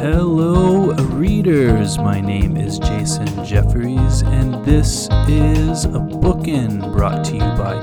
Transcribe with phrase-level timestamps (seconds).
[0.00, 1.98] Hello, readers.
[1.98, 7.80] My name is Jason Jefferies, and this is a bookin brought to you by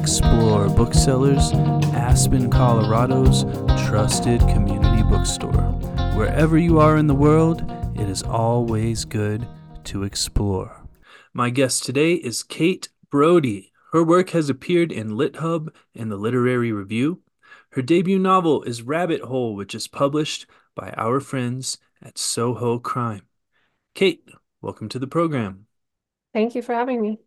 [0.00, 1.52] Explore Booksellers,
[1.92, 3.44] Aspen, Colorado's
[3.86, 5.52] trusted community bookstore.
[6.16, 9.46] Wherever you are in the world, it is always good
[9.84, 10.86] to explore.
[11.34, 13.74] My guest today is Kate Brody.
[13.92, 17.20] Her work has appeared in LitHub and the Literary Review.
[17.72, 20.46] Her debut novel is Rabbit Hole, which is published
[20.78, 23.22] by our friends at Soho Crime.
[23.96, 24.22] Kate,
[24.62, 25.66] welcome to the program.
[26.32, 27.18] Thank you for having me.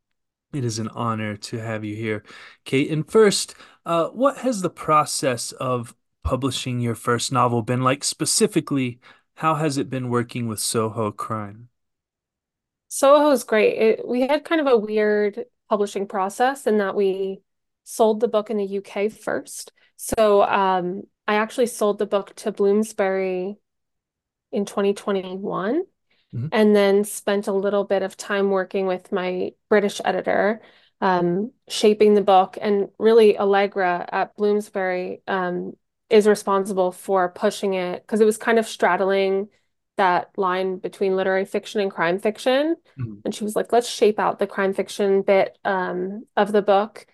[0.53, 2.23] It is an honor to have you here,
[2.63, 2.89] Kate.
[2.89, 8.05] And first, uh, what has the process of publishing your first novel been like?
[8.05, 8.99] Specifically,
[9.35, 11.67] how has it been working with Soho Crime?
[12.87, 13.77] Soho is great.
[13.77, 17.41] It, we had kind of a weird publishing process in that we
[17.83, 19.73] sold the book in the UK first.
[19.97, 23.55] So um, I actually sold the book to Bloomsbury
[24.51, 25.85] in 2021
[26.35, 26.47] mm-hmm.
[26.51, 30.61] and then spent a little bit of time working with my British editor,
[30.99, 32.57] um, shaping the book.
[32.59, 35.71] And really, Allegra at Bloomsbury um,
[36.09, 39.47] is responsible for pushing it because it was kind of straddling
[39.95, 42.75] that line between literary fiction and crime fiction.
[42.99, 43.19] Mm-hmm.
[43.23, 47.05] And she was like, let's shape out the crime fiction bit um, of the book.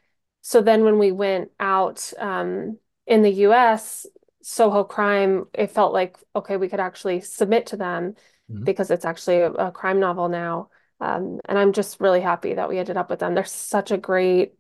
[0.42, 4.06] So then when we went out um, in the US,
[4.42, 8.16] Soho Crime, it felt like, okay, we could actually submit to them
[8.52, 8.64] mm-hmm.
[8.64, 10.70] because it's actually a, a crime novel now.
[11.00, 13.34] Um, and I'm just really happy that we ended up with them.
[13.34, 14.54] They're such a great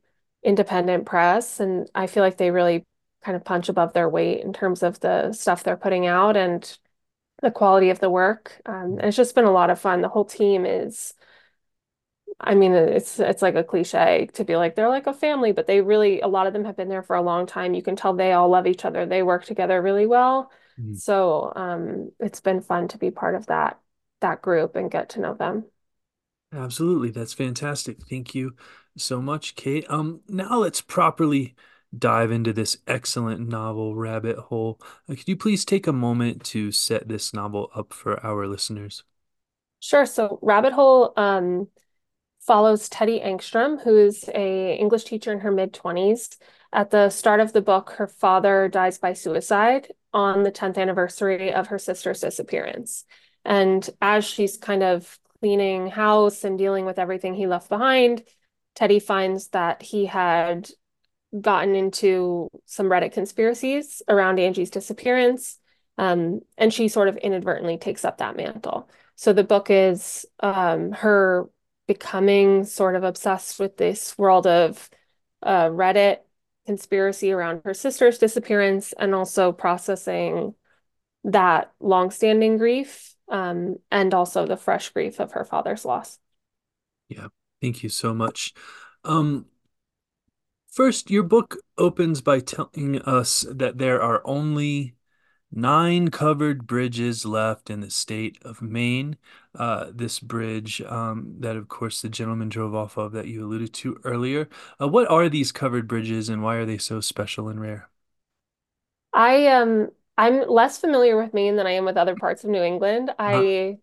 [0.44, 1.60] independent press.
[1.60, 2.86] And I feel like they really
[3.24, 6.38] kind of punch above their weight in terms of the stuff they're putting out.
[6.38, 6.78] And
[7.42, 8.62] the quality of the work.
[8.66, 10.02] Um, and it's just been a lot of fun.
[10.02, 11.14] The whole team is,
[12.40, 15.66] I mean, it's it's like a cliche to be like they're like a family, but
[15.66, 17.74] they really a lot of them have been there for a long time.
[17.74, 19.06] You can tell they all love each other.
[19.06, 20.52] They work together really well.
[20.80, 20.94] Mm-hmm.
[20.94, 23.80] So um, it's been fun to be part of that
[24.22, 25.66] that group and get to know them.
[26.54, 27.98] Absolutely, that's fantastic.
[28.08, 28.56] Thank you
[28.98, 29.86] so much, Kate.
[29.90, 31.56] Um, now let's properly
[31.98, 34.80] dive into this excellent novel, Rabbit Hole.
[35.10, 39.04] Uh, could you please take a moment to set this novel up for our listeners?
[39.80, 40.06] Sure.
[40.06, 41.68] So, Rabbit Hole um,
[42.48, 46.30] follows Teddy Angstrom, who is a English teacher in her mid twenties.
[46.74, 51.54] At the start of the book, her father dies by suicide on the 10th anniversary
[51.54, 53.06] of her sister's disappearance.
[53.46, 58.24] And as she's kind of cleaning house and dealing with everything he left behind,
[58.76, 60.70] Teddy finds that he had
[61.40, 65.58] gotten into some Reddit conspiracies around Angie's disappearance.
[65.98, 68.90] Um, and she sort of inadvertently takes up that mantle.
[69.16, 71.50] So the book is um, her
[71.88, 74.90] becoming sort of obsessed with this world of
[75.42, 76.20] uh, Reddit
[76.66, 80.54] conspiracy around her sister's disappearance and also processing
[81.24, 86.20] that longstanding grief um, and also the fresh grief of her father's loss.
[87.08, 87.28] Yeah,
[87.62, 88.54] thank you so much.
[89.04, 89.46] Um,
[90.78, 94.94] First, your book opens by telling us that there are only
[95.52, 99.18] nine covered bridges left in the state of Maine.
[99.56, 103.74] Uh, this bridge, um, that of course the gentleman drove off of, that you alluded
[103.76, 104.50] to earlier.
[104.82, 107.90] Uh, what are these covered bridges, and why are they so special and rare?
[109.14, 112.62] I um I'm less familiar with Maine than I am with other parts of New
[112.64, 113.12] England.
[113.20, 113.78] I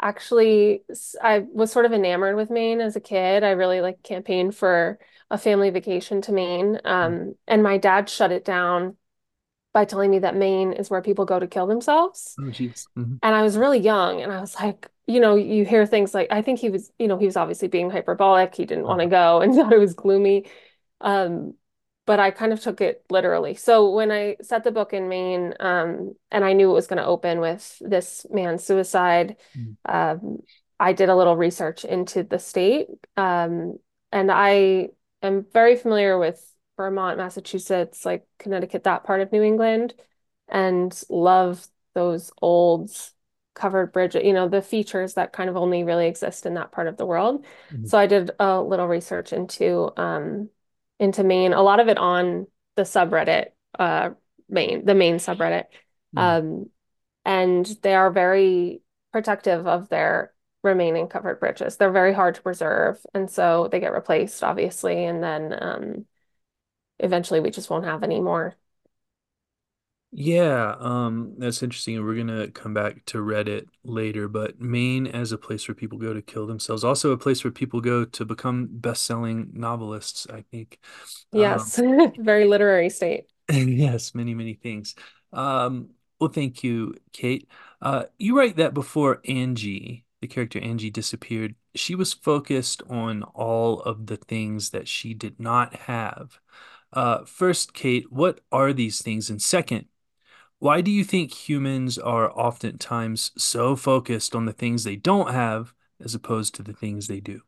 [0.00, 0.84] actually
[1.22, 3.44] I was sort of enamored with Maine as a kid.
[3.44, 4.98] I really like campaigned for
[5.30, 6.80] a family vacation to Maine.
[6.84, 8.96] Um, and my dad shut it down
[9.74, 12.36] by telling me that Maine is where people go to kill themselves.
[12.38, 12.86] Oh, jeez.
[12.96, 13.16] Mm-hmm.
[13.22, 16.28] And I was really young and I was like, you know, you hear things like,
[16.30, 18.54] I think he was, you know, he was obviously being hyperbolic.
[18.54, 19.38] He didn't want to uh-huh.
[19.38, 20.46] go and thought it was gloomy.
[21.00, 21.54] Um,
[22.06, 23.54] but I kind of took it literally.
[23.54, 26.98] So when I set the book in Maine, um, and I knew it was going
[26.98, 29.76] to open with this man's suicide, mm.
[29.86, 30.38] um,
[30.78, 32.86] I did a little research into the state.
[33.16, 33.78] Um,
[34.12, 34.90] and I
[35.22, 39.94] am very familiar with Vermont, Massachusetts, like Connecticut, that part of New England,
[40.48, 42.90] and love those old
[43.54, 46.88] covered bridge, you know, the features that kind of only really exist in that part
[46.88, 47.44] of the world.
[47.72, 47.86] Mm-hmm.
[47.86, 50.50] So I did a little research into um
[50.98, 53.46] into Maine, a lot of it on the subreddit,
[53.78, 54.10] uh
[54.48, 55.66] Maine, the Maine subreddit.
[56.16, 56.18] Mm-hmm.
[56.18, 56.70] Um
[57.24, 58.82] and they are very
[59.12, 60.32] protective of their
[60.64, 61.76] remaining covered bridges.
[61.76, 66.06] They're very hard to preserve, and so they get replaced, obviously, and then um,
[66.98, 68.56] eventually we just won't have any more.
[70.16, 71.96] Yeah, um, that's interesting.
[71.96, 75.98] And we're gonna come back to Reddit later, but Maine as a place where people
[75.98, 80.42] go to kill themselves, also a place where people go to become best-selling novelists, I
[80.42, 80.78] think.
[81.32, 83.26] Yes, um, very literary state.
[83.50, 84.94] yes, many, many things.
[85.32, 87.48] Um, Well, thank you, Kate.
[87.82, 93.80] Uh, you write that before Angie, the character Angie, disappeared, she was focused on all
[93.82, 96.38] of the things that she did not have.
[96.94, 99.28] Uh, first, Kate, what are these things?
[99.28, 99.86] And second,
[100.60, 105.74] why do you think humans are oftentimes so focused on the things they don't have
[106.00, 107.42] as opposed to the things they do?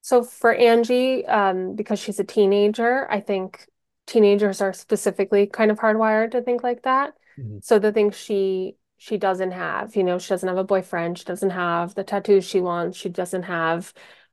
[0.00, 3.68] So for Angie, um, because she's a teenager, I think
[4.06, 7.14] teenagers are specifically kind of hardwired to think like that.
[7.36, 7.60] Mhm.
[7.60, 11.24] So the things she she doesn't have, you know, she doesn't have a boyfriend, she
[11.24, 13.92] doesn't have the tattoos she wants, she doesn't have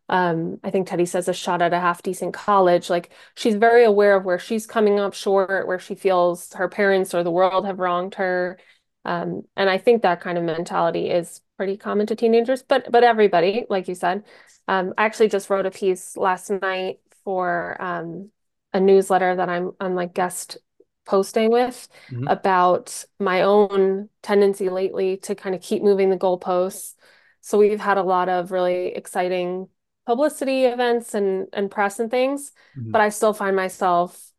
[0.10, 2.90] um, I think Teddy says a shot at a half decent college.
[2.90, 7.14] Like she's very aware of where she's coming up short, where she feels her parents
[7.14, 8.60] or the world have wronged her.
[9.06, 13.04] Um, and I think that kind of mentality is pretty common to teenagers, but but
[13.04, 14.24] everybody, like you said.
[14.68, 18.30] Um, I actually just wrote a piece last night for um,
[18.74, 20.58] a newsletter that I'm I'm like guest
[21.06, 22.26] posting with Mhm.
[22.28, 26.96] about my own tendency lately to kind of keep moving the goalposts.
[27.42, 29.70] So we've had a lot of really exciting
[30.10, 32.92] publicity events and and press and things, Mhm.
[32.92, 34.32] but I still find myself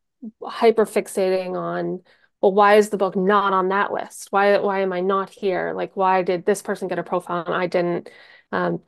[0.43, 2.03] hyper fixating on,
[2.41, 4.29] well, why is the book not on that list?
[4.33, 5.73] Why why am I not here?
[5.75, 8.11] Like, why did this person get a profile and I didn't?
[8.53, 8.83] Um,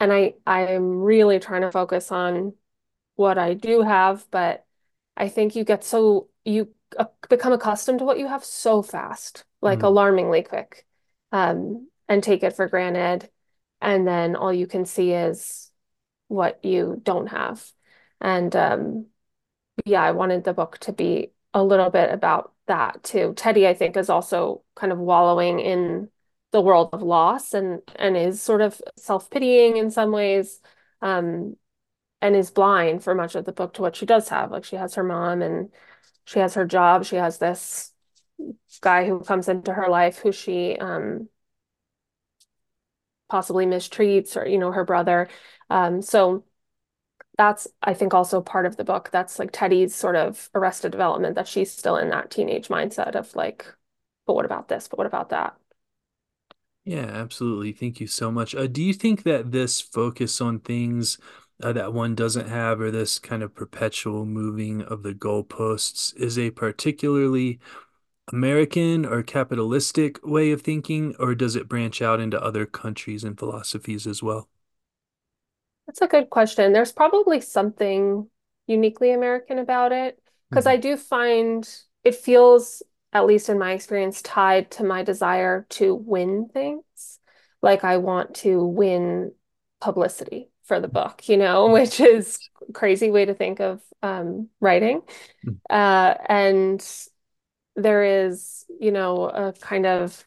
[0.00, 2.54] and I I'm really trying to focus on
[3.16, 4.66] what I do have, but
[5.16, 9.44] I think you get so you uh, become accustomed to what you have so fast,
[9.62, 9.86] like Mhm.
[9.86, 10.86] alarmingly quick,
[11.32, 13.30] um, and take it for granted.
[13.80, 15.67] And then all you can see is
[16.28, 17.64] what you don't have.
[18.20, 19.06] And um,
[19.84, 23.34] yeah, I wanted the book to be a little bit about that too.
[23.36, 26.08] Teddy, I think, is also kind of wallowing in
[26.52, 30.60] the world of loss and and is sort of self-pitying in some ways.
[31.02, 31.56] Um,
[32.20, 34.50] and is blind for much of the book to what she does have.
[34.50, 35.70] Like she has her mom and
[36.24, 37.04] she has her job.
[37.04, 37.92] She has this
[38.80, 41.28] guy who comes into her life who she um,
[43.28, 45.28] possibly mistreats, or you know, her brother.
[45.70, 46.44] Um, so
[47.36, 49.10] that's, I think, also part of the book.
[49.12, 53.34] That's like Teddy's sort of arrested development that she's still in that teenage mindset of
[53.36, 53.66] like,
[54.26, 54.88] but what about this?
[54.88, 55.56] But what about that?
[56.84, 57.72] Yeah, absolutely.
[57.72, 58.54] Thank you so much.
[58.54, 61.18] Uh, do you think that this focus on things
[61.62, 66.38] uh, that one doesn't have, or this kind of perpetual moving of the goalposts, is
[66.38, 67.60] a particularly
[68.32, 73.38] American or capitalistic way of thinking, or does it branch out into other countries and
[73.38, 74.48] philosophies as well?
[75.86, 76.72] That's a good question.
[76.72, 78.28] There's probably something
[78.66, 80.20] uniquely American about it
[80.50, 80.82] because I Mhm.
[80.82, 81.68] do find
[82.04, 82.82] it feels,
[83.12, 86.84] at least in my experience, tied to my desire to win things.
[87.62, 89.32] Like I want to win
[89.80, 92.40] publicity for the book, you know, which is
[92.74, 95.00] crazy way to think of um, writing.
[95.42, 95.58] Mhm.
[95.70, 96.84] Uh, and
[97.78, 100.26] there is, you know, a kind of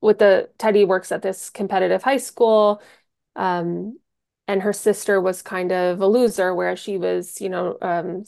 [0.00, 2.82] with the Teddy works at this competitive high school.
[3.36, 3.98] Um,
[4.48, 8.24] and her sister was kind of a loser, where she was, you know, um.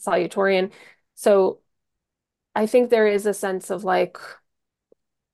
[1.14, 1.60] So
[2.54, 4.18] I think there is a sense of like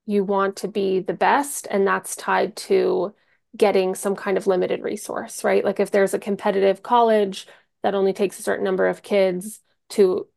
[0.06, 3.14] you want to be the best, and that's tied to
[3.56, 5.64] getting some kind of limited resource, right?
[5.64, 7.46] Like if there's a competitive college
[7.82, 9.60] that only takes a certain number of kids
[9.90, 10.28] to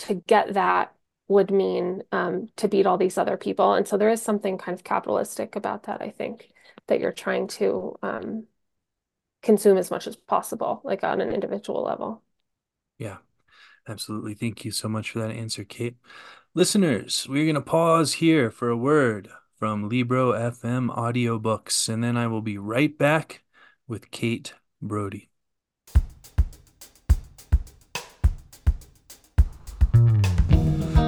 [0.00, 0.94] to get that
[1.28, 3.74] would mean um, to beat all these other people.
[3.74, 6.50] And so there is something kind of capitalistic about that, I think,
[6.86, 8.46] that you're trying to um,
[9.42, 12.22] consume as much as possible, like on an individual level.
[12.98, 13.18] Yeah,
[13.86, 14.34] absolutely.
[14.34, 15.96] Thank you so much for that answer, Kate.
[16.54, 22.16] Listeners, we're going to pause here for a word from Libro FM audiobooks, and then
[22.16, 23.42] I will be right back
[23.86, 25.28] with Kate Brody.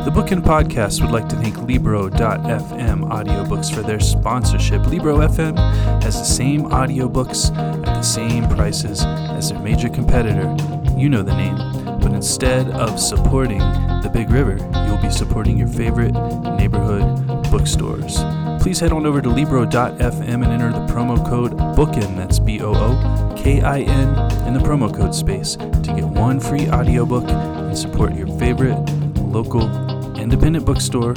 [0.04, 4.87] The Bookin Podcast would like to thank Libro.fm audiobooks for their sponsorship.
[4.87, 5.57] Libro FM
[6.02, 10.57] has the same audiobooks at the same prices as their major competitor.
[10.97, 11.57] You know the name.
[12.00, 16.12] But instead of supporting the Big River, you'll be supporting your favorite
[16.57, 18.25] neighborhood bookstores.
[18.62, 22.73] Please head on over to Libro.fm and enter the promo code BOOKIN, that's B O
[22.73, 24.09] O K I N,
[24.49, 28.78] in the promo code space to get one free audiobook and support your favorite
[29.19, 29.89] local
[30.21, 31.15] independent bookstore,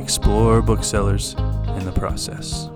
[0.00, 1.34] explore booksellers
[1.76, 2.70] in the process.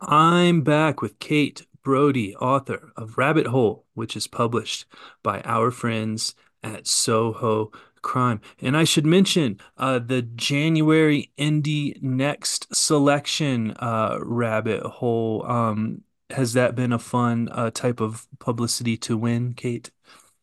[0.00, 4.86] I'm back with Kate Brody, author of Rabbit Hole, which is published
[5.22, 7.70] by our friends at Soho
[8.00, 8.40] Crime.
[8.60, 15.44] And I should mention uh, the January Indie Next selection, uh, Rabbit Hole.
[15.46, 19.90] Um, has that been a fun uh, type of publicity to win, Kate?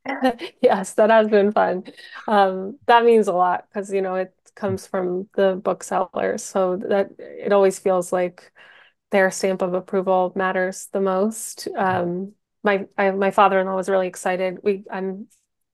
[0.61, 1.83] Yes, that has been fun.
[2.27, 6.43] Um, that means a lot because, you know, it comes from the booksellers.
[6.43, 8.51] So that it always feels like
[9.11, 11.67] their stamp of approval matters the most.
[11.77, 12.33] Um,
[12.63, 14.59] my I, my father-in-law was really excited.
[14.63, 15.27] We I'm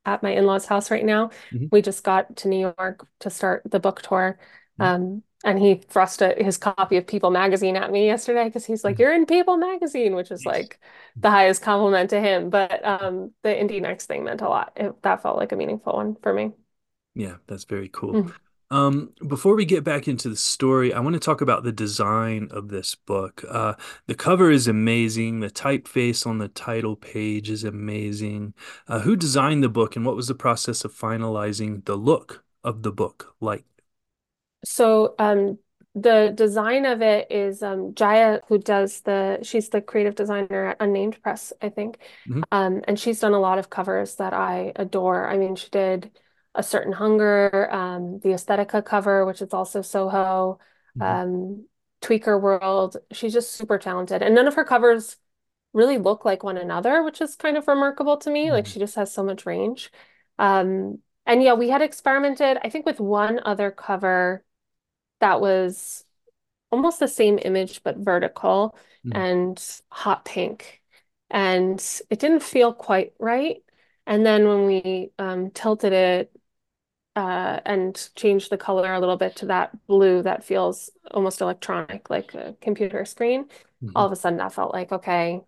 [0.06, 1.32] at my in-laws' house right now.
[1.52, 4.40] Mhm, We just got to New York to start the book tour.
[4.78, 8.66] Mhm, Um, and he thrust a, his copy of People magazine at me yesterday because
[8.66, 9.00] he's like, mhm.
[9.00, 10.46] "You're in People magazine," which is Nice.
[10.46, 10.80] like
[11.22, 12.50] the highest compliment to him.
[12.50, 14.74] But um, the Indie Next thing meant a lot.
[14.76, 16.54] It, that felt like a meaningful one for me.
[17.16, 18.20] Yeah, that's very cool.
[18.20, 18.32] Mm.
[18.70, 22.48] Um, before we get back into the story, I want to talk about the design
[22.52, 23.44] of this book.
[23.50, 23.74] Uh,
[24.08, 25.42] the cover is amazing.
[25.42, 28.54] The typeface on the title page is amazing.
[28.88, 32.84] Uh, who designed the book and what was the process of finalizing the look of
[32.84, 33.66] the book like?
[34.64, 35.58] So um,
[35.96, 40.78] the design of it is um, Jaya, who does the, she's the creative designer at
[40.80, 41.98] Unnamed Press, I think.
[42.26, 45.28] Mhm, Um, and she's done a lot of covers that I adore.
[45.28, 46.12] I mean, she did
[46.54, 50.60] A Certain Hunger, um, the Aesthetica cover, which is also Soho,
[50.96, 51.66] mhm, um,
[52.02, 52.98] Tweaker World.
[53.12, 54.22] She's just super talented.
[54.22, 55.18] And none of her covers
[55.74, 58.52] really look like one another, which is kind of remarkable to me.
[58.52, 59.92] Like mhm, she just has so much range.
[60.40, 64.44] Um, and yeah, we had experimented, I think, with one other cover
[65.22, 66.06] that was
[66.72, 70.82] almost the same image but vertical mhm, and hot pink.
[71.30, 73.64] And it didn't feel quite right.
[74.08, 76.32] And then when we um, tilted it
[77.16, 82.10] uh, and changed the color a little bit to that blue that feels almost electronic,
[82.10, 83.48] like a computer screen,
[83.96, 84.06] all mhm.
[84.06, 85.42] of a sudden that felt like, okay,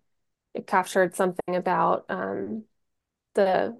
[0.54, 2.64] it captured something about um,
[3.34, 3.78] the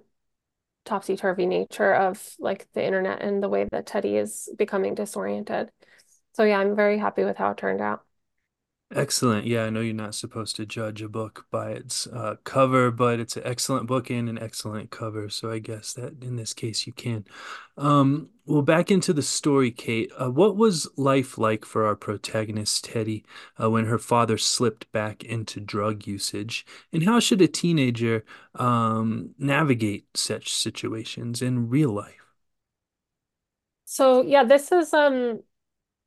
[0.85, 5.69] topsy-turvy nature of like the internet and the way that Teddy is becoming disoriented.
[6.33, 8.04] So yeah, I'm very happy with how it turned out.
[8.93, 9.47] Excellent.
[9.47, 13.19] Yeah, I know you're not supposed to judge a book by its uh, cover, but
[13.19, 15.27] it's an excellent book and an excellent cover.
[15.27, 17.25] So I guess that in this case you can.
[17.77, 20.11] Um, well, back into the story, Kate.
[20.17, 23.25] Uh, what was life like for our protagonist, Teddy,
[23.61, 26.63] uh, when her father slipped back into drug usage?
[26.93, 28.23] And how should a teenager
[28.53, 32.21] um, navigate such situations in real life?
[33.85, 35.41] So yeah, this is um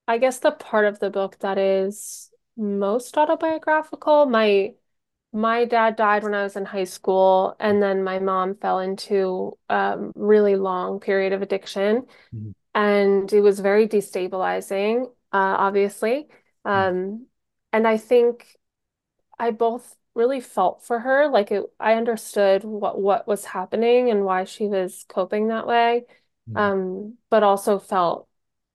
[0.09, 4.27] I guess the part of the book that is most autobiographical.
[4.27, 4.75] My
[5.33, 9.59] my dad died when I was in high school, and then my mom fell into
[9.71, 16.29] a really long period of addiction, Mhm, and it was very destabilizing, uh, obviously.
[16.73, 17.27] mhm, Um,
[17.73, 18.47] and I think
[19.39, 21.29] I both really felt for her.
[21.29, 26.07] Like it, I understood what what was happening and why she was coping that way.
[26.47, 28.29] mhm, Um, but also felt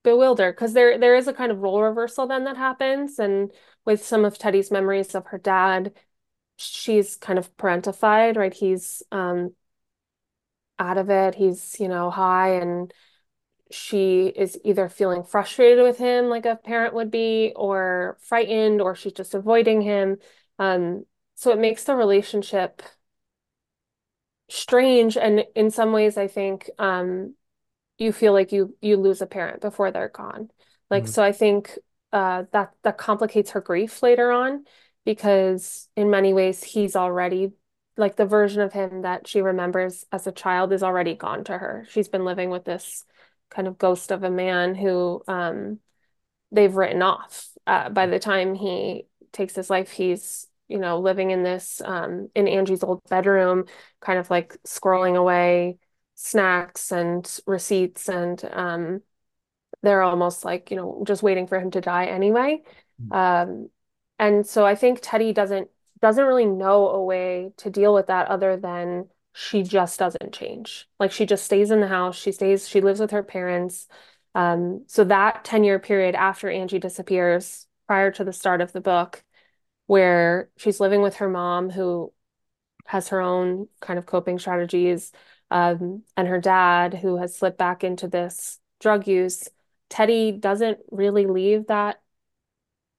[0.04, 3.20] bewildered because there there is a kind of role reversal then that happens.
[3.20, 3.52] And
[3.86, 5.94] with some of Teddy's memories of her dad,
[6.58, 8.54] she's kind of parentified, right?
[8.54, 9.54] He's um
[10.80, 11.36] out of it.
[11.36, 12.94] He's, you know, high and
[13.72, 18.96] she is either feeling frustrated with him like a parent would be, or frightened, or
[18.96, 20.18] she's just avoiding him.
[20.60, 22.82] Um, so it makes the relationship
[24.50, 25.18] strange.
[25.18, 27.36] And in some ways, I think um,
[28.00, 30.52] you feel like you you lose a parent before they're gone.
[30.90, 31.78] Like, mhm, so I think
[32.14, 34.66] uh, that that complicates her grief later on
[35.04, 37.52] because in many ways he's already
[37.98, 41.58] like the version of him that she remembers as a child is already gone to
[41.58, 41.86] her.
[41.90, 43.04] She's been living with this
[43.50, 45.80] kind of ghost of a man who um,
[46.52, 47.50] they've written off.
[47.68, 52.30] Uh, by the time he takes his life, he's you know living in this um,
[52.36, 53.66] in Angie's old bedroom,
[54.02, 55.78] kind of like scrolling away
[56.16, 59.02] snacks and receipts and um,
[59.84, 62.64] they're almost like, you know, just waiting for him to die anyway.
[63.00, 63.70] mhm, Um,
[64.20, 65.70] and so I think Teddy doesn't
[66.02, 70.88] doesn't really know a way to deal with that other than she just doesn't change.
[71.00, 73.88] Like she just stays in the house, she stays, she lives with her parents.
[74.36, 78.82] Um, so that 10 year period after Angie disappears, prior to the start of the
[78.82, 79.24] book,
[79.88, 82.14] where she's living with her mom, who
[82.86, 85.12] has her own kind of coping strategies,
[85.52, 89.50] um, and her dad, who has slipped back into this drug use.
[89.94, 92.02] Teddy doesn't really leave that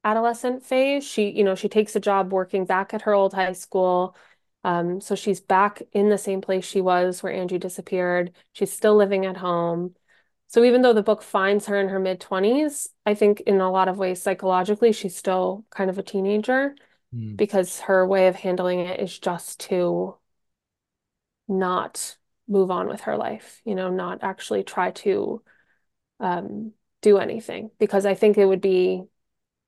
[0.04, 1.04] adolescent phase.
[1.04, 4.16] She, you know, she takes a job working back at her old high school.
[4.62, 8.32] Um, so she's back in the same place she was where Angie disappeared.
[8.52, 9.94] She's still living at home.
[10.48, 13.70] So even though the book finds her in her mid 20s, I think in a
[13.70, 16.76] lot of ways psychologically she's still kind of a teenager
[17.12, 20.16] mhm, because her way of handling it is just to
[21.48, 22.16] not
[22.48, 25.42] move on with her life, you know, not actually try to
[26.20, 26.72] um,
[27.04, 27.70] do anything.
[27.78, 29.04] Because I think it would be,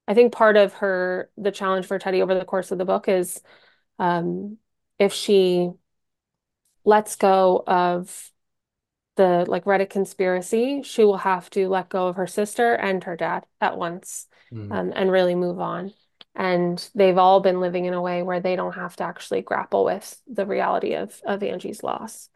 [0.08, 3.08] I think part of her, the challenge for Teddy over the course of the book
[3.08, 3.40] is
[3.98, 4.58] um,
[4.98, 5.70] if she
[6.84, 8.32] lets go of
[9.16, 13.16] the like Reddit conspiracy, she will have to let go of her sister and her
[13.16, 14.72] dad at once, Mm.
[14.72, 15.92] um, and really move on.
[16.34, 19.84] And they've all been living in a way where they don't have to actually grapple
[19.84, 22.28] with the reality of of Angie's loss.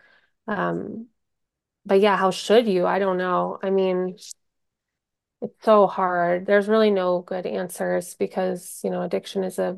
[0.49, 1.07] Um,
[1.87, 2.87] but yeah, how should you?
[2.87, 3.59] I don't know.
[3.63, 4.17] I mean,
[5.43, 6.47] it's so hard.
[6.47, 9.77] There's really no good answers because, you know, addiction is a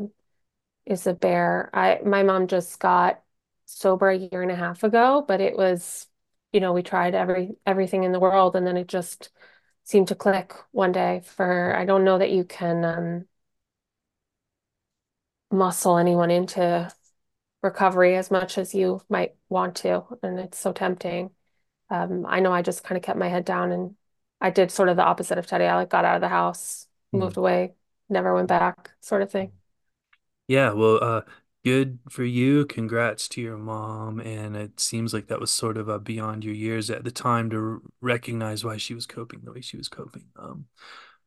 [0.87, 1.71] is a bear.
[1.75, 3.23] I my mom just got
[3.67, 6.09] sober a year and a half ago, but it was,
[6.53, 9.31] you know, we tried every everything in the world and then it just
[9.85, 13.27] seemed to click one day for I don't know that you can um,
[15.51, 16.91] muscle anyone into
[17.63, 21.31] recovery as much as you might want to, and it's so tempting.
[21.91, 23.97] Um, I know I just kind of kept my head down and
[24.43, 25.67] I did sort of the opposite of Teddy.
[25.67, 27.21] I like got out of the house, Mm.
[27.21, 27.77] moved away,
[28.11, 29.53] never went back, sort of thing.
[30.49, 31.23] Yeah, well, uh,
[31.65, 32.67] good for you.
[32.67, 34.21] Congrats to your mom.
[34.21, 37.51] And it seems like that was sort of a beyond your years at the time
[37.51, 40.27] to r recognize why she was coping the way she was coping.
[40.37, 40.67] Um,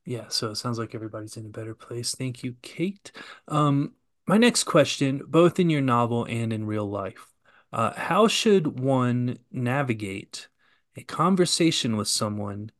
[0.05, 2.15] yeah, so it sounds like everybody's in a better place.
[2.15, 3.11] Thank you, Kate.
[3.47, 3.93] Um,
[4.27, 7.33] my next question, both in your novel and in real life,
[7.73, 10.47] uh, how should one navigate
[10.95, 12.71] a conversation with someone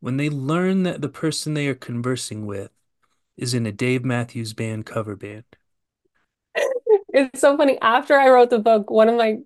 [0.00, 2.70] when they learn that the person they are conversing with
[3.36, 5.44] is in a Dave Matthews Band cover band?
[7.12, 7.78] It's so funny.
[7.80, 9.38] After I wrote the book, one of my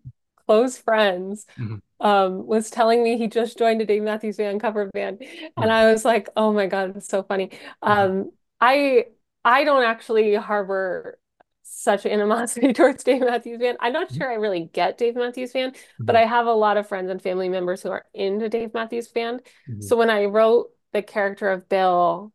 [0.47, 1.81] close friends Mhm.
[2.01, 5.25] um, was telling me he just joined a Dave Matthews Band cover band,
[5.61, 5.73] and Mhm.
[5.73, 7.53] I was like, "Oh my God, it's so funny."
[7.87, 8.11] Mhm.
[8.11, 9.07] Um, I
[9.45, 11.19] I don't actually harbor
[11.65, 13.79] such animosity towards Dave Matthews Band.
[13.81, 16.21] I'm not sure I really get Dave Matthews Band, but Mhm.
[16.21, 19.41] I have a lot of friends and family members who are into Dave Matthews Band.
[19.69, 19.83] Mhm.
[19.83, 22.33] So when I wrote the character of Bill,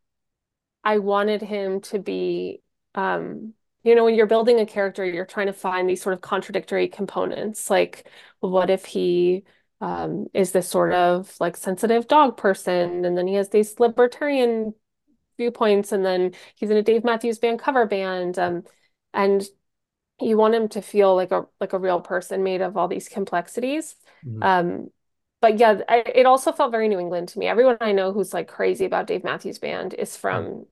[0.84, 2.62] I wanted him to be,
[2.94, 6.20] um, you know, when you're building a character, you're trying to find these sort of
[6.20, 7.70] contradictory components.
[7.70, 8.08] Like,
[8.40, 9.44] what if he
[9.82, 14.74] um, is this sort of like sensitive dog person, and then he has these libertarian
[15.38, 18.64] viewpoints, and then he's in a Dave Matthews Band cover band, um,
[19.14, 19.42] and
[20.20, 23.08] you want him to feel like a like a real person made of all these
[23.08, 23.96] complexities.
[24.22, 24.40] Mhm.
[24.42, 24.90] Um,
[25.40, 27.46] but yeah, I, it also felt very New England to me.
[27.46, 30.66] Everyone I know who's like crazy about Dave Matthews Band is from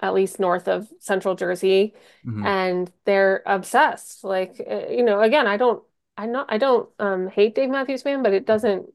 [0.00, 2.44] at least north of Central Jersey, Mhm.
[2.44, 4.24] and they're obsessed.
[4.24, 5.82] Like, uh, you know, again, I don't,
[6.16, 8.86] I not, I don't um, hate Dave Matthews Band, but it doesn't.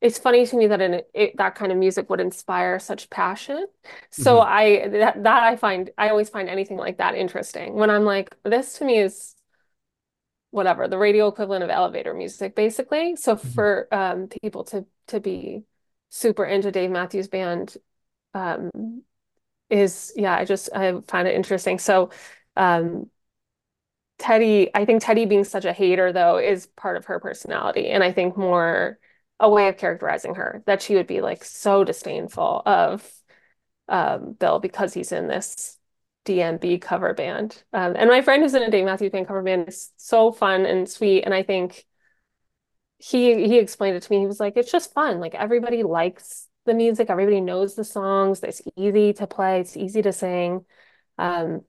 [0.00, 3.66] It's funny to me that in it, that kind of music would inspire such passion.
[4.10, 4.46] So Mhm.
[4.46, 7.74] I that that I find I always find anything like that interesting.
[7.74, 9.34] When I'm like, this to me is
[10.50, 13.16] whatever, the radio equivalent of elevator music, basically.
[13.16, 13.54] So Mhm.
[13.54, 15.64] for um, people to to be
[16.10, 17.76] super into Dave Matthews Band
[18.34, 18.70] um,
[19.70, 21.78] is, yeah, I just I find it interesting.
[21.78, 22.10] So
[22.56, 23.10] um,
[24.18, 28.02] Teddy, I think Teddy being such a hater though is part of her personality, and
[28.02, 28.98] I think more
[29.40, 33.08] a way of characterizing her that she would be like so disdainful of
[33.88, 35.78] um, Bill because he's in this
[36.24, 37.62] DMB cover band.
[37.72, 40.66] Um, and my friend who's in a Dave Matthews Band cover band is so fun
[40.66, 41.22] and sweet.
[41.22, 41.84] And I think
[42.98, 44.20] he he explained it to me.
[44.20, 45.20] He was like, it's just fun.
[45.20, 48.42] Like everybody likes the music, everybody knows the songs.
[48.42, 50.66] It's easy to play, it's easy to sing.
[51.16, 51.62] Um,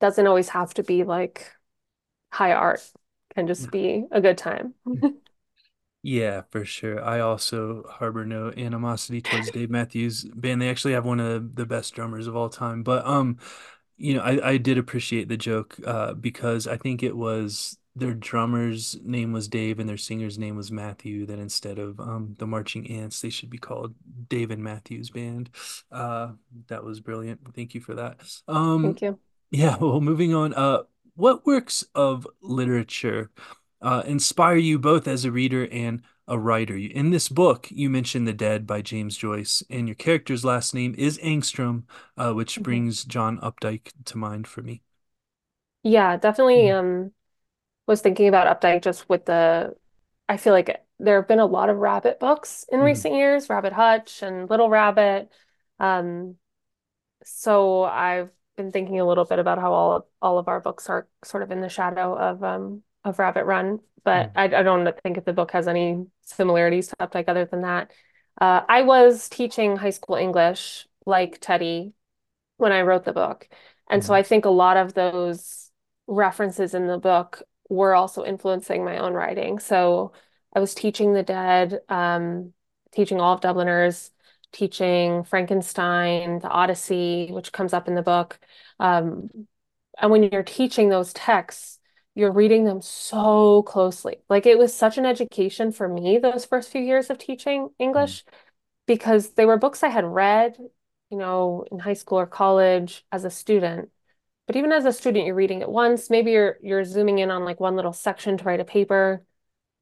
[0.00, 1.50] doesn't always have to be like
[2.30, 2.80] high art.
[3.34, 4.74] Can just be a good time.
[6.02, 7.02] Yeah, for sure.
[7.02, 10.62] I also harbor no animosity towards Dave Matthews Band.
[10.62, 12.82] They actually have one of the best drummers of all time.
[12.82, 13.38] But um,
[13.96, 18.14] you know, I, I did appreciate the joke uh because I think it was their
[18.14, 22.46] drummer's name was Dave and their singer's name was Matthew, that instead of um the
[22.46, 23.94] Marching Ants, they should be called
[24.28, 25.50] Dave and Matthews Band.
[25.90, 26.32] Uh
[26.68, 27.40] that was brilliant.
[27.54, 28.20] Thank you for that.
[28.46, 29.18] Um Thank you.
[29.50, 30.54] Yeah, well, moving on.
[30.54, 30.82] Uh,
[31.16, 33.30] what works of literature
[33.82, 36.76] uh, inspire you both as a reader and a writer?
[36.76, 40.94] In this book, you mentioned The Dead by James Joyce, and your character's last name
[40.98, 41.84] is Angstrom,
[42.16, 42.62] uh, which Mhm.
[42.62, 44.82] brings John Updike to mind for me.
[45.82, 46.72] Yeah, definitely Mhm.
[46.72, 47.12] um
[47.86, 49.76] was thinking about Updike just with the
[50.28, 52.80] I feel like there have been a lot of rabbit books in Mhm.
[52.80, 55.32] recent years, Rabbit Hutch and Little Rabbit.
[55.80, 56.38] Um,
[57.24, 60.88] so I've been thinking a little bit about how all of, all of our books
[60.90, 64.32] are sort of in the shadow of um of Rabbit Run, but Mhm.
[64.36, 67.90] I, I don't think if the book has any similarities to Updike other than that.
[68.40, 71.94] Uh, I was teaching high school English like Teddy
[72.56, 73.48] when I wrote the book.
[73.90, 74.16] And so Mhm.
[74.16, 75.70] I think a lot of those
[76.06, 79.58] references in the book were also influencing my own writing.
[79.58, 80.12] So
[80.54, 82.54] I was teaching The Dead, um,
[82.92, 84.10] teaching all of Dubliners,
[84.52, 88.38] teaching Frankenstein, The Odyssey, which comes up in the book.
[88.80, 89.30] Um,
[89.98, 91.77] and when you're teaching those texts,
[92.18, 94.16] you're reading them so closely.
[94.28, 98.24] Like it was such an education for me those first few years of teaching English
[98.86, 100.56] because they were books I had read,
[101.10, 103.90] you know, in high school or college as a student.
[104.48, 107.44] But even as a student, you're reading it once, maybe you're you're zooming in on
[107.44, 109.24] like one little section to write a paper.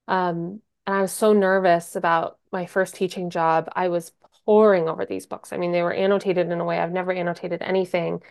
[0.06, 3.70] Um, and I was so nervous about my first teaching job.
[3.74, 4.12] I was
[4.44, 5.52] poring over these books.
[5.54, 8.22] I mean, they were annotated in a way I've never annotated anything.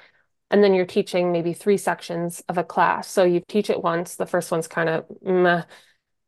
[0.51, 3.09] And then you're teaching maybe three sections of a class.
[3.09, 4.15] So you teach it once.
[4.15, 5.63] The first one's kind of meh.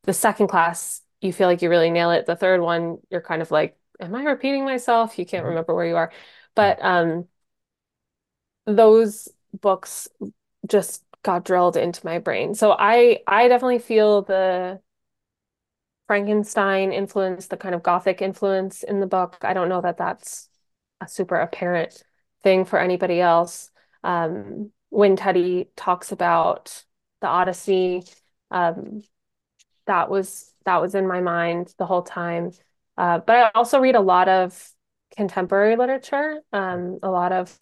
[0.03, 2.25] The second class, you feel like you really nail it.
[2.25, 5.19] The third one, you're kind of like, am I repeating myself?
[5.19, 5.49] You can't Mhm.
[5.49, 6.11] remember where you are.
[6.55, 7.27] But um,
[8.65, 10.07] those books
[10.67, 12.55] just got drilled into my brain.
[12.55, 14.81] So I I definitely feel the
[16.07, 19.37] Frankenstein influence, the kind of gothic influence in the book.
[19.41, 20.49] I don't know that that's
[21.01, 22.03] a super apparent
[22.43, 23.71] thing for anybody else.
[24.03, 26.83] Um, when Teddy talks about
[27.21, 28.03] the Odyssey,
[28.51, 29.01] um,
[29.85, 32.51] that was that was in my mind the whole time.
[32.97, 34.69] Uh, but I also read a lot of
[35.15, 37.57] contemporary literature, um, a lot of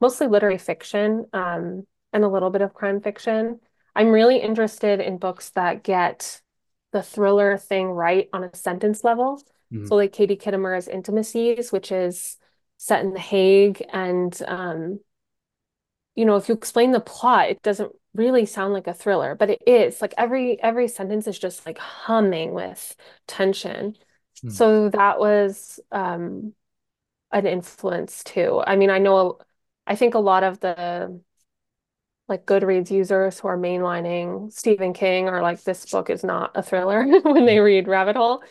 [0.00, 3.60] mostly literary fiction, um, and a little bit of crime fiction.
[3.96, 6.40] I'm really interested in books that get
[6.92, 9.42] the thriller thing right on a sentence level.
[9.72, 9.88] Mhm.
[9.88, 12.36] So like Katie Kitamura's Intimacies, which is
[12.76, 15.00] set in The Hague, and um,
[16.14, 19.50] you know, if you explain the plot, it doesn't really sound like a thriller, but
[19.50, 20.00] it is.
[20.02, 22.96] Like every every sentence is just like humming with
[23.26, 23.96] tension.
[24.42, 24.50] Mhm.
[24.52, 26.54] So that was um
[27.32, 28.62] an influence too.
[28.66, 29.38] I mean, I know
[29.86, 31.20] I think a lot of the
[32.28, 36.62] like Goodreads users who are mainlining Stephen King are like, this book is not a
[36.62, 38.42] thriller when they read Rabbit Hole.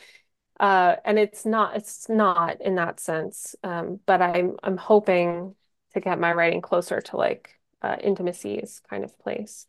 [0.60, 3.56] Uh, and it's not, it's not in that sense.
[3.64, 5.56] Um, but I'm I'm hoping
[5.94, 9.68] to get my writing closer to like uh, intimacies kind of place.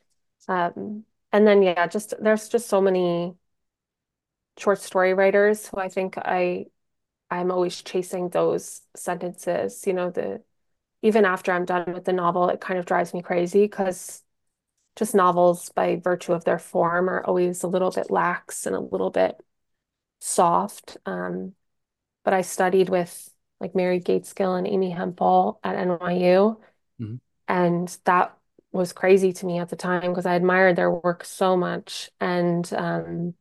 [0.49, 3.35] Um, and then yeah, just there's just so many
[4.59, 6.67] short story writers who I think I
[7.31, 10.43] I'm always chasing those sentences, you know, the
[11.03, 14.23] even after I'm done with the novel, it kind of drives me crazy because
[14.97, 18.81] just novels by virtue of their form are always a little bit lax and a
[18.81, 19.37] little bit
[20.21, 20.99] soft.
[21.07, 21.55] Um,
[22.25, 23.34] but I studied with
[23.65, 26.61] like Mary Gaitskill and Amy Hempel at NYU,
[27.01, 27.21] Mhm.
[27.49, 28.37] and that
[28.73, 32.11] was crazy to me at the time because I admired their work so much.
[32.21, 33.35] And um,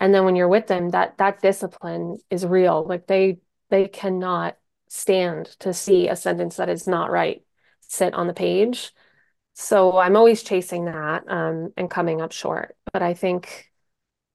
[0.00, 2.84] and then when you're with them, that that discipline is real.
[2.86, 4.56] Like they they cannot
[4.88, 7.42] stand to see a sentence that is not right
[7.82, 8.92] sit on the page.
[9.54, 12.76] So I'm always chasing that um, and coming up short.
[12.92, 13.70] But I think,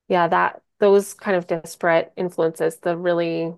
[0.07, 3.53] yeah, that those kind of disparate influences, the really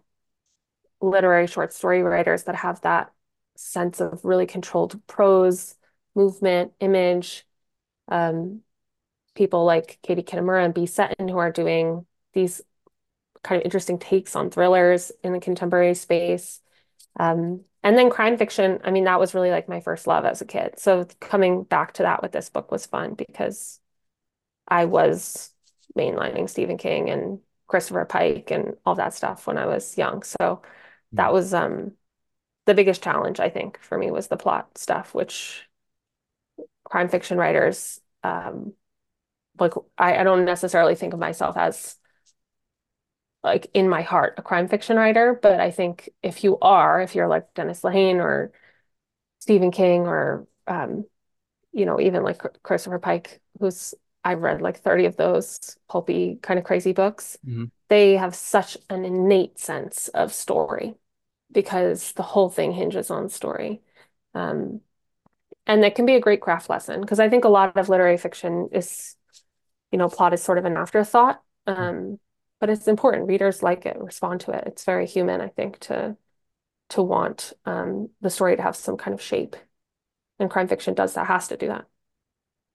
[1.01, 3.11] literary short story writers that have that
[3.55, 5.75] sense of really controlled prose,
[6.15, 7.45] movement, image,
[8.07, 8.61] um,
[9.35, 12.61] people like Katie Kitamura and Bea Setton, who are doing these
[13.43, 16.59] kind of interesting takes on thrillers in the contemporary space.
[17.19, 20.41] Um, and then crime fiction, I mean, that was really like my first love as
[20.41, 20.73] a kid.
[20.77, 23.79] So coming back to that with this book was fun because
[24.67, 25.51] I was
[25.97, 30.23] mainlining Stephen King and Christopher Pike and all that stuff when I was young.
[30.23, 30.61] So
[31.15, 31.33] that Mhm.
[31.33, 31.93] was um
[32.65, 35.67] the biggest challenge, I think, for me was the plot stuff, which
[36.83, 38.73] crime fiction writers um
[39.59, 41.97] like I, I don't necessarily think of myself as
[43.43, 47.15] like in my heart a crime fiction writer, but I think if you are, if
[47.15, 48.51] you're like Dennis Lehane or
[49.39, 51.05] Stephen King or um,
[51.73, 56.59] you know, even like Christopher Pike, who's I've read like 30 of those pulpy kind
[56.59, 57.67] of crazy books, Mhm.
[57.89, 60.95] They have such an innate sense of story
[61.51, 63.81] because the whole thing hinges on story.
[64.33, 64.81] Um,
[65.65, 68.17] and that can be a great craft lesson because I think a lot of literary
[68.17, 69.15] fiction is,
[69.91, 71.41] you know, plot is sort of an afterthought.
[71.67, 72.19] Um,
[72.59, 73.27] but it's important.
[73.27, 74.63] Readers like it, respond to it.
[74.67, 76.17] It's very human, I think, to
[76.89, 79.55] to want um, the story to have some kind of shape.
[80.39, 81.85] And crime fiction does that, has to do that.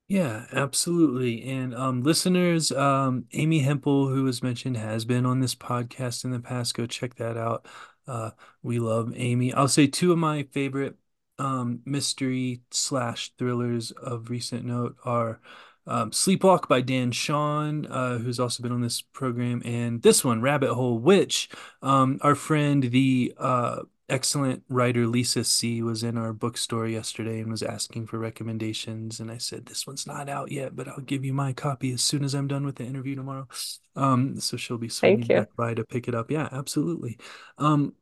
[0.08, 1.42] Yeah, absolutely.
[1.44, 6.30] And um, listeners, um, Amy Hempel, who was mentioned, has been on this podcast in
[6.32, 6.74] the past.
[6.74, 7.66] Go check that out.
[8.06, 9.54] Uh, we love Amy.
[9.54, 10.96] I'll say two of my favorite
[11.38, 15.40] um, mystery slash thrillers of recent note are
[15.86, 20.42] um, Sleepwalk by Dan Chaon, uh, who's also been on this program, and this one,
[20.42, 21.48] Rabbit Hole, which
[21.80, 27.50] um, our friend, the uh, excellent writer Lisa See was in our bookstore yesterday and
[27.50, 29.20] was asking for recommendations.
[29.20, 32.02] And I said, This one's not out yet, but I'll give you my copy as
[32.02, 33.48] soon as I'm done with the interview tomorrow.
[33.96, 36.30] Um, so she'll be swinging back by to pick it up.
[36.30, 37.18] Yeah, absolutely.
[37.58, 37.94] Um,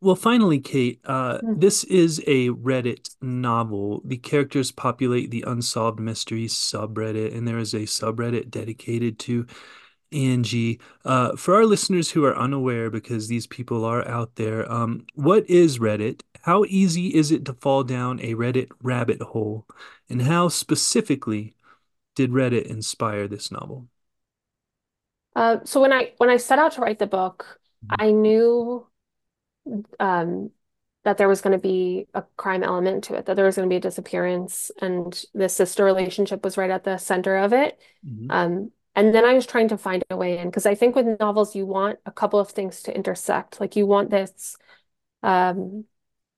[0.00, 1.60] Well, finally, Kate, uh, Mm.
[1.60, 4.02] this is a Reddit novel.
[4.04, 9.46] The characters populate the Unsolved Mysteries subreddit, and there is a subreddit dedicated to
[10.12, 10.80] Angie.
[11.04, 15.48] Uh, for our listeners who are unaware, because these people are out there, um, what
[15.48, 16.22] is Reddit?
[16.42, 19.66] How easy is it to fall down a Reddit rabbit hole?
[20.08, 21.54] And how specifically
[22.14, 23.88] did Reddit inspire this novel?
[25.34, 27.58] Uh, so when I when I set out to write the book,
[27.98, 28.86] I knew
[29.98, 30.50] um,
[31.04, 33.68] that there was going to be a crime element to it, that there was going
[33.68, 37.80] to be a disappearance, and the sister relationship was right at the center of it.
[38.04, 38.26] Mhm.
[38.30, 41.18] Um, and then I was trying to find a way in because I think with
[41.20, 43.60] novels you want a couple of things to intersect.
[43.60, 44.56] Like you want this.
[45.22, 45.84] Um,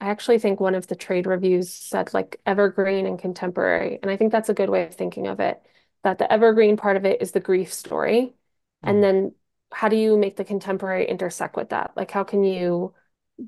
[0.01, 4.17] I actually think one of the trade reviews said like evergreen and contemporary, and I
[4.17, 5.61] think that's a good way of thinking of it.
[6.05, 8.35] That the evergreen part of it is the grief story,
[8.83, 9.03] and Mhm.
[9.03, 9.35] then
[9.73, 11.93] how do you make the contemporary intersect with that?
[11.97, 12.95] Like how can you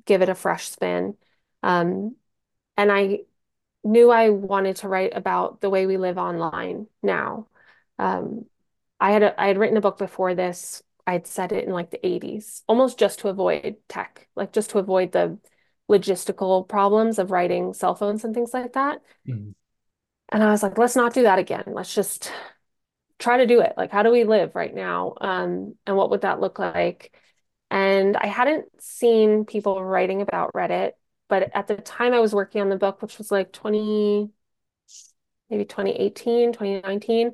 [0.04, 1.16] give it a fresh spin.
[1.62, 2.16] Um,
[2.76, 3.20] and I
[3.84, 7.48] knew I wanted to write about the way we live online now.
[7.98, 8.46] Um,
[9.00, 10.82] I had a, I had written a book before this.
[11.06, 14.78] I'd said it in like the 80s, almost just to avoid tech, like just to
[14.78, 15.38] avoid the
[15.88, 19.00] logistical problems of writing cell phones and things like that.
[19.24, 19.54] Mhm.
[20.30, 21.64] And I was like, let's not do that again.
[21.68, 22.32] Let's just
[23.18, 23.74] try to do it.
[23.76, 25.14] Like, how do we live right now?
[25.20, 27.14] Um, and what would that look like?
[27.70, 30.92] And I hadn't seen people writing about Reddit,
[31.28, 34.30] but at the time I was working on the book, which was like 20,
[35.50, 37.32] maybe 2018, 2019,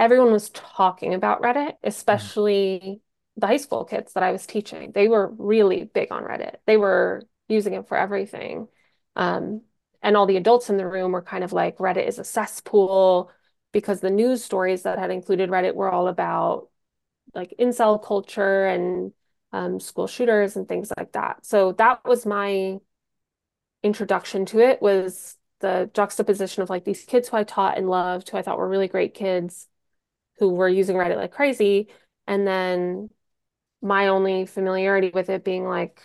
[0.00, 1.78] everyone was talking about Reddit, Mhm.
[1.84, 3.02] especially
[3.36, 4.92] the high school kids that I was teaching.
[4.92, 6.56] They were really big on Reddit.
[6.66, 8.68] They were using it for everything.
[9.16, 9.62] Um,
[10.02, 13.30] and all the adults in the room were kind of like, Reddit is a cesspool
[13.72, 16.68] because the news stories that had included Reddit were all about
[17.34, 19.12] like incel culture and
[19.52, 21.46] um, school shooters and things like that.
[21.46, 22.78] So that was my
[23.82, 28.30] introduction to it was the juxtaposition of like these kids who I taught and loved,
[28.30, 29.68] who I thought were really great kids
[30.40, 31.88] who were using Reddit like crazy.
[32.26, 33.10] And then
[33.80, 36.00] my only familiarity with it being like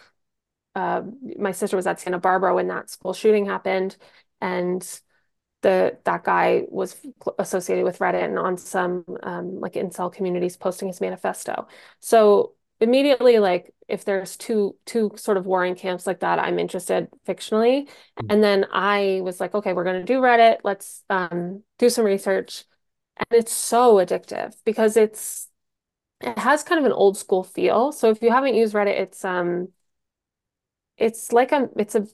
[0.75, 1.01] uh,
[1.39, 3.97] my sister was at Santa Barbara when that school shooting happened.
[4.41, 4.87] And
[5.61, 6.95] the that guy was
[7.39, 11.67] associated with Reddit and on some um, like incel communities posting his manifesto.
[12.01, 17.07] So immediately, like if there's two two sort of warring camps like that, I'm interested
[17.27, 17.89] fictionally.
[18.29, 20.57] And then I was like, okay, we're gonna do Reddit.
[20.63, 22.65] Let's um, do some research.
[23.17, 25.49] And it's so addictive because it's
[26.21, 27.91] it has kind of an old school feel.
[27.91, 29.69] So if you haven't used Reddit, it's um
[30.97, 32.07] it's like a it's a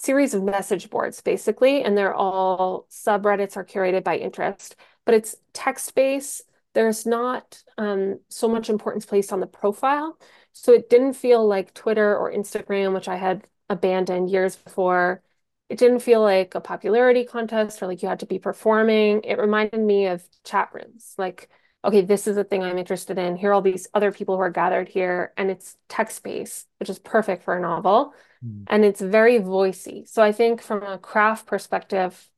[0.00, 5.36] series of message boards basically, and they're all subreddits are curated by interest, but it's
[5.52, 6.42] text-based.
[6.74, 10.18] There's not um, so much importance placed on the profile.
[10.52, 15.22] So it didn't feel like Twitter or Instagram, which I had abandoned years before.
[15.68, 19.22] It didn't feel like a popularity contest or like you had to be performing.
[19.24, 21.14] It reminded me of chat rooms.
[21.18, 21.48] Like,
[21.84, 23.36] okay, this is a thing I'm interested in.
[23.36, 26.98] Here are all these other people who are gathered here, and it's text-based, which is
[26.98, 28.64] perfect for a novel Mhm.
[28.68, 30.08] and it's very voicey.
[30.08, 32.30] So I think from a craft perspective,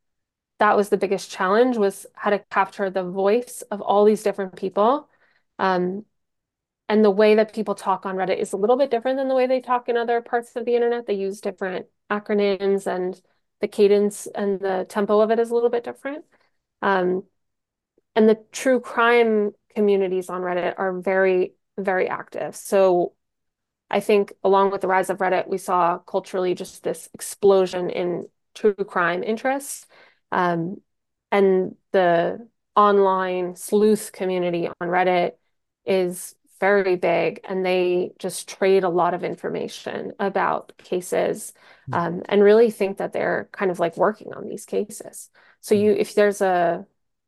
[0.58, 4.56] that was the biggest challenge was how to capture the voice of all these different
[4.56, 5.08] people.
[5.58, 6.04] Um,
[6.88, 9.34] and the way that people talk on Reddit is a little bit different than the
[9.34, 11.06] way they talk in other parts of the internet.
[11.06, 13.20] They use different acronyms and
[13.60, 16.24] the cadence and the tempo of it is a little bit different.
[16.82, 17.24] Um,
[18.14, 22.56] and the true crime communities on Reddit are very, very active.
[22.56, 23.14] So
[23.90, 28.28] I think along with the rise of Reddit, we saw culturally just this explosion in
[28.54, 29.86] true crime interests.
[30.30, 30.80] Um,
[31.30, 35.32] and the online sleuth community on Reddit
[35.84, 41.52] is very big, and they just trade a lot of information about cases,
[41.92, 45.30] um, and really think that they're kind of like working on these cases.
[45.60, 45.84] So Mhm.
[45.84, 46.86] you, if there's a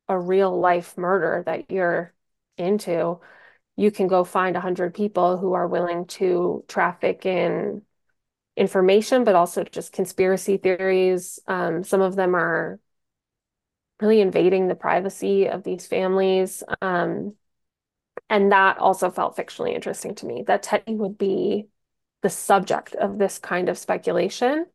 [0.08, 2.12] a real life murder that you're
[2.58, 3.20] into,
[3.76, 7.82] you can go find 100 people who are willing to traffic in
[8.56, 11.38] information, but also just conspiracy theories.
[11.46, 12.80] Um, some of them are
[14.00, 16.62] really invading the privacy of these families.
[16.80, 17.34] Um,
[18.30, 21.66] and that also felt fictionally interesting to me, that Teddy would be
[22.22, 24.66] the subject of this kind of speculation.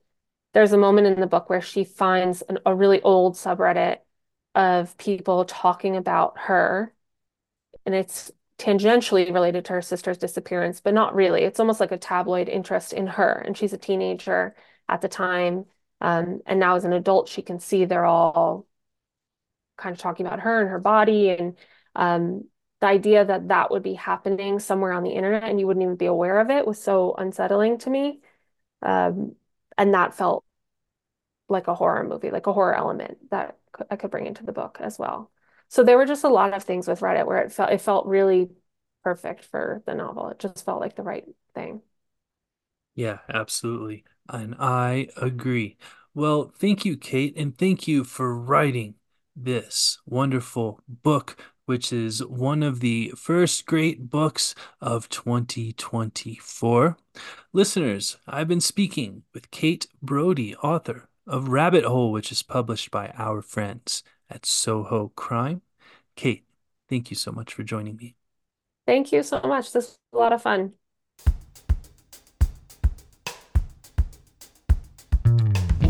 [0.53, 3.99] There's a moment in the book where she finds an, a really old subreddit
[4.53, 6.93] of people talking about her
[7.85, 11.43] and it's tangentially related to her sister's disappearance, but not really.
[11.43, 14.55] It's almost like a tabloid interest in her, and she's a teenager
[14.87, 15.65] at the time.
[16.01, 18.65] Um, and now as an adult, she can see they're all
[19.77, 21.57] kind of talking about her and her body, and
[21.95, 22.45] um,
[22.81, 25.95] the idea that that would be happening somewhere on the internet and you wouldn't even
[25.95, 28.21] be aware of it was so unsettling to me.
[28.83, 29.35] Um,
[29.77, 30.45] and that felt
[31.49, 33.57] like a horror movie, like a horror element that
[33.89, 35.31] I could bring into the book as well.
[35.69, 38.05] So there were just a lot of things with Reddit where it felt it felt
[38.07, 38.49] really
[39.03, 40.29] perfect for the novel.
[40.29, 41.81] It just felt like the right thing.
[42.95, 44.03] Yeah, absolutely.
[44.29, 45.77] And I agree.
[46.13, 48.95] Well, thank you, Kate, and thank you for writing
[49.35, 56.97] this wonderful book, which is one of the first great books of 2024.
[57.53, 63.13] Listeners, I've been speaking with Kate Brody, author of Rabbit Hole, which is published by
[63.17, 65.61] our friends at Soho Crime.
[66.15, 66.45] Kate,
[66.89, 68.15] thank you so much for joining me.
[68.85, 69.71] Thank you so much.
[69.71, 70.73] This was a lot of fun.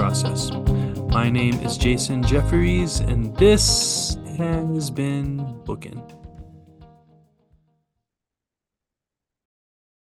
[0.02, 0.50] process.
[1.10, 6.11] My name is Jason Jefferies, and this has been Bookin'.